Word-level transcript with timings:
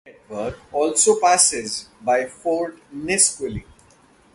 The 0.03 0.13
road 0.13 0.17
network 0.51 0.73
also 0.73 1.19
passes 1.19 1.87
by 2.01 2.25
Fort 2.25 2.79
Nisqually. 2.91 3.65